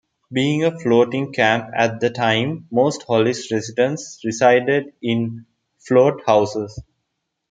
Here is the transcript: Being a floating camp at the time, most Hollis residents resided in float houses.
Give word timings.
Being 0.33 0.63
a 0.63 0.75
floating 0.79 1.31
camp 1.31 1.69
at 1.77 1.99
the 1.99 2.09
time, 2.09 2.65
most 2.71 3.03
Hollis 3.03 3.51
residents 3.51 4.19
resided 4.25 4.93
in 4.99 5.45
float 5.77 6.23
houses. 6.25 6.81